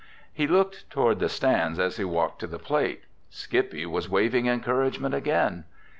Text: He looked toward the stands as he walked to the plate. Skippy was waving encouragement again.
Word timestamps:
He 0.33 0.47
looked 0.47 0.89
toward 0.89 1.19
the 1.19 1.29
stands 1.29 1.77
as 1.77 1.97
he 1.97 2.03
walked 2.03 2.39
to 2.39 2.47
the 2.47 2.57
plate. 2.57 3.03
Skippy 3.29 3.85
was 3.85 4.09
waving 4.09 4.47
encouragement 4.47 5.13
again. 5.13 5.65